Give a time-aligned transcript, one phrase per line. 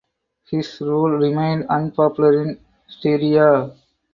[0.49, 3.71] His rule remained unpopular in Styria.